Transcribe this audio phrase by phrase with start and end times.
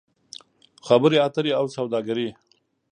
[0.87, 2.29] خبرې اترې او سوداګري